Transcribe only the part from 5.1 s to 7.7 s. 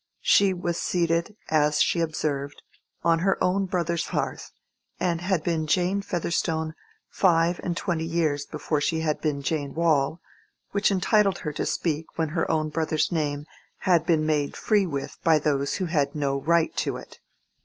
had been Jane Featherstone five